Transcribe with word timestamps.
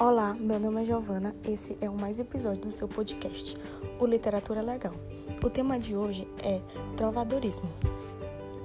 Olá, 0.00 0.32
meu 0.32 0.58
nome 0.58 0.80
é 0.80 0.84
Giovana. 0.86 1.36
Esse 1.44 1.76
é 1.78 1.90
o 1.90 1.92
mais 1.92 2.18
episódio 2.18 2.62
do 2.62 2.70
seu 2.70 2.88
podcast, 2.88 3.54
o 3.98 4.06
Literatura 4.06 4.62
Legal. 4.62 4.94
O 5.44 5.50
tema 5.50 5.78
de 5.78 5.94
hoje 5.94 6.26
é 6.42 6.58
trovadorismo. 6.96 7.68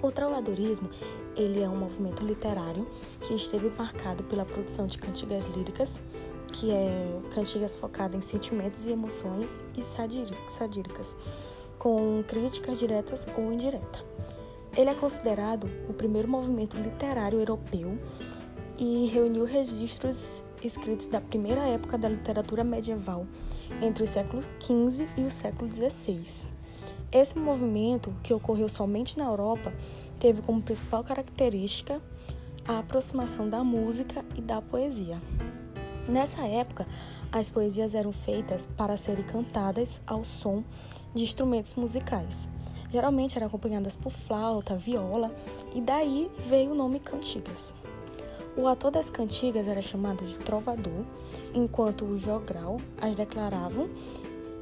O 0.00 0.12
trovadorismo, 0.12 0.88
ele 1.34 1.60
é 1.60 1.68
um 1.68 1.74
movimento 1.74 2.22
literário 2.24 2.86
que 3.22 3.34
esteve 3.34 3.68
marcado 3.70 4.22
pela 4.22 4.44
produção 4.44 4.86
de 4.86 4.96
cantigas 4.96 5.44
líricas, 5.46 6.04
que 6.52 6.70
é 6.70 7.20
cantigas 7.34 7.74
focadas 7.74 8.14
em 8.14 8.20
sentimentos 8.20 8.86
e 8.86 8.92
emoções 8.92 9.64
e 9.76 9.82
sadíricas, 9.82 11.16
com 11.80 12.22
críticas 12.28 12.78
diretas 12.78 13.26
ou 13.36 13.52
indiretas. 13.52 14.04
Ele 14.76 14.88
é 14.88 14.94
considerado 14.94 15.68
o 15.88 15.92
primeiro 15.92 16.28
movimento 16.28 16.76
literário 16.76 17.40
europeu 17.40 17.98
e 18.78 19.06
reuniu 19.06 19.44
registros 19.44 20.44
escritos 20.66 21.06
da 21.06 21.20
primeira 21.20 21.62
época 21.62 21.98
da 21.98 22.08
literatura 22.08 22.64
medieval, 22.64 23.26
entre 23.82 24.04
o 24.04 24.08
século 24.08 24.42
XV 24.60 25.08
e 25.16 25.22
o 25.22 25.30
século 25.30 25.70
XVI. 25.70 26.46
Esse 27.12 27.38
movimento, 27.38 28.12
que 28.22 28.34
ocorreu 28.34 28.68
somente 28.68 29.16
na 29.18 29.24
Europa, 29.24 29.72
teve 30.18 30.42
como 30.42 30.62
principal 30.62 31.04
característica 31.04 32.00
a 32.66 32.78
aproximação 32.78 33.48
da 33.48 33.62
música 33.62 34.24
e 34.34 34.40
da 34.40 34.60
poesia. 34.60 35.20
Nessa 36.08 36.46
época, 36.46 36.86
as 37.30 37.48
poesias 37.48 37.94
eram 37.94 38.12
feitas 38.12 38.66
para 38.76 38.96
serem 38.96 39.24
cantadas 39.24 40.00
ao 40.06 40.24
som 40.24 40.64
de 41.14 41.22
instrumentos 41.22 41.74
musicais. 41.74 42.48
Geralmente 42.90 43.36
eram 43.36 43.48
acompanhadas 43.48 43.96
por 43.96 44.10
flauta, 44.10 44.76
viola, 44.76 45.34
e 45.74 45.80
daí 45.80 46.30
veio 46.48 46.72
o 46.72 46.74
nome 46.74 47.00
cantigas. 47.00 47.74
O 48.56 48.68
ator 48.68 48.92
das 48.92 49.10
cantigas 49.10 49.66
era 49.66 49.82
chamado 49.82 50.24
de 50.24 50.36
trovador, 50.36 51.04
enquanto 51.52 52.04
o 52.04 52.16
jogral 52.16 52.76
as 53.00 53.16
declaravam, 53.16 53.90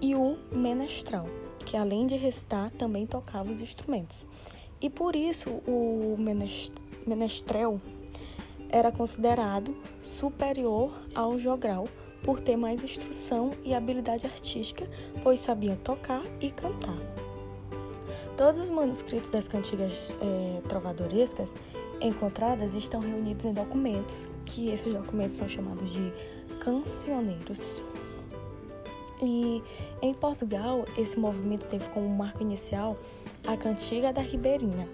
e 0.00 0.14
o 0.14 0.38
menestral, 0.52 1.26
que 1.66 1.76
além 1.76 2.06
de 2.06 2.16
restar 2.16 2.70
também 2.70 3.04
tocava 3.04 3.50
os 3.50 3.60
instrumentos. 3.60 4.26
E 4.80 4.88
por 4.88 5.14
isso 5.14 5.50
o 5.66 6.16
menestrel 7.06 7.80
era 8.68 8.92
considerado 8.92 9.76
superior 10.00 10.92
ao 11.14 11.38
jogral 11.38 11.88
por 12.22 12.40
ter 12.40 12.56
mais 12.56 12.84
instrução 12.84 13.50
e 13.64 13.74
habilidade 13.74 14.26
artística, 14.26 14.88
pois 15.22 15.40
sabia 15.40 15.76
tocar 15.76 16.22
e 16.40 16.50
cantar. 16.50 16.98
Todos 18.36 18.60
os 18.60 18.70
manuscritos 18.70 19.28
das 19.28 19.48
cantigas 19.48 20.16
é, 20.20 20.60
trovadorescas 20.68 21.54
encontradas 22.00 22.74
estão 22.74 23.00
reunidos 23.00 23.44
em 23.44 23.52
documentos, 23.52 24.28
que 24.44 24.70
esses 24.70 24.92
documentos 24.92 25.36
são 25.36 25.48
chamados 25.48 25.92
de 25.92 26.12
cancioneiros. 26.60 27.82
E 29.22 29.62
em 30.00 30.14
Portugal, 30.14 30.84
esse 30.96 31.18
movimento 31.18 31.68
teve 31.68 31.86
como 31.90 32.08
marco 32.08 32.42
inicial 32.42 32.96
a 33.46 33.56
Cantiga 33.56 34.12
da 34.12 34.22
Ribeirinha, 34.22 34.88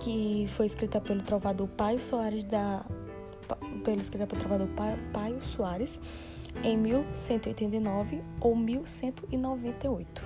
que 0.00 0.46
foi 0.56 0.66
escrita 0.66 1.00
pelo 1.00 1.22
trovador 1.22 1.68
Paio 1.68 2.00
Soares 2.00 2.44
da 2.44 2.84
pelo 3.84 4.00
escrita 4.00 4.26
pelo 4.26 4.40
trovador 4.40 4.68
Paio 5.12 5.40
Soares 5.40 6.00
em 6.62 6.76
1189 6.76 8.22
ou 8.40 8.56
1198, 8.56 10.22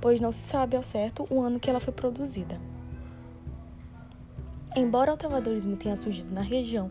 pois 0.00 0.20
não 0.20 0.32
se 0.32 0.40
sabe 0.40 0.76
ao 0.76 0.82
certo 0.82 1.26
o 1.30 1.40
ano 1.40 1.60
que 1.60 1.70
ela 1.70 1.80
foi 1.80 1.92
produzida. 1.92 2.60
Embora 4.78 5.14
o 5.14 5.16
travadorismo 5.16 5.74
tenha 5.74 5.96
surgido 5.96 6.34
na 6.34 6.42
região 6.42 6.90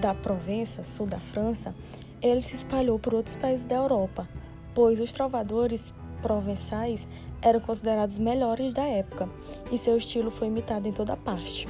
da 0.00 0.14
Provença, 0.14 0.84
sul 0.84 1.04
da 1.04 1.18
França, 1.18 1.74
ele 2.22 2.40
se 2.40 2.54
espalhou 2.54 2.96
por 2.96 3.12
outros 3.12 3.34
países 3.34 3.64
da 3.64 3.74
Europa, 3.74 4.28
pois 4.72 5.00
os 5.00 5.12
trovadores 5.12 5.92
provençais 6.22 7.08
eram 7.42 7.58
considerados 7.58 8.18
melhores 8.18 8.72
da 8.72 8.84
época 8.84 9.28
e 9.72 9.76
seu 9.76 9.96
estilo 9.96 10.30
foi 10.30 10.46
imitado 10.46 10.86
em 10.86 10.92
toda 10.92 11.16
parte. 11.16 11.66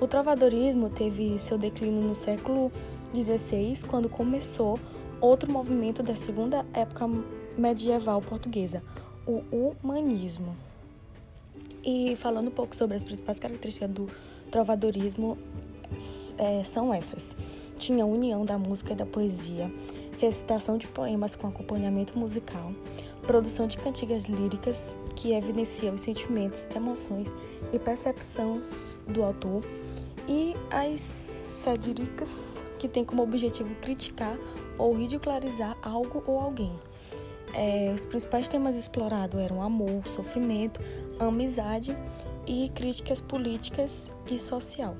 O 0.00 0.08
trovadorismo 0.08 0.88
teve 0.88 1.38
seu 1.38 1.58
declínio 1.58 2.00
no 2.00 2.14
século 2.14 2.72
XVI, 3.14 3.86
quando 3.86 4.08
começou 4.08 4.80
outro 5.20 5.52
movimento 5.52 6.02
da 6.02 6.16
segunda 6.16 6.64
época 6.72 7.06
medieval 7.58 8.22
portuguesa, 8.22 8.82
o 9.26 9.42
humanismo. 9.82 10.56
E 11.84 12.16
falando 12.16 12.48
um 12.48 12.50
pouco 12.50 12.74
sobre 12.74 12.96
as 12.96 13.04
principais 13.04 13.38
características 13.38 13.90
do 13.90 14.08
trovadorismo 14.50 15.38
é, 16.38 16.64
são 16.64 16.92
essas: 16.92 17.36
tinha 17.76 18.04
união 18.04 18.44
da 18.44 18.58
música 18.58 18.92
e 18.92 18.96
da 18.96 19.06
poesia, 19.06 19.70
recitação 20.18 20.78
de 20.78 20.86
poemas 20.88 21.36
com 21.36 21.46
acompanhamento 21.46 22.18
musical, 22.18 22.72
produção 23.26 23.66
de 23.66 23.78
cantigas 23.78 24.24
líricas 24.24 24.94
que 25.14 25.32
evidenciam 25.32 25.94
os 25.94 26.00
sentimentos, 26.00 26.66
emoções 26.74 27.32
e 27.72 27.78
percepções 27.78 28.96
do 29.08 29.22
autor, 29.22 29.62
e 30.28 30.54
as 30.70 31.00
satíricas 31.00 32.66
que 32.78 32.88
têm 32.88 33.04
como 33.04 33.22
objetivo 33.22 33.74
criticar 33.76 34.36
ou 34.76 34.94
ridicularizar 34.94 35.76
algo 35.82 36.22
ou 36.26 36.38
alguém. 36.40 36.74
É, 37.54 37.92
os 37.94 38.04
principais 38.04 38.48
temas 38.48 38.76
explorados 38.76 39.40
eram 39.40 39.62
amor, 39.62 40.06
sofrimento, 40.08 40.80
amizade 41.18 41.96
e 42.46 42.68
críticas 42.74 43.20
políticas 43.20 44.10
e 44.30 44.38
social. 44.38 44.96